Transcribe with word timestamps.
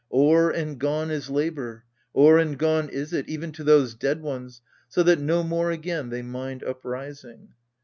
O'er 0.11 0.49
and 0.49 0.79
gone 0.79 1.11
is 1.11 1.29
labour 1.29 1.83
O'er 2.15 2.39
and 2.39 2.57
gone 2.57 2.89
is 2.89 3.13
it, 3.13 3.29
even 3.29 3.51
to 3.51 3.63
those 3.63 3.93
dead 3.93 4.19
ones, 4.19 4.63
So 4.89 5.03
that 5.03 5.19
no 5.19 5.43
more 5.43 5.69
again 5.69 6.09
they 6.09 6.23
mind 6.23 6.63
uprising. 6.63 7.49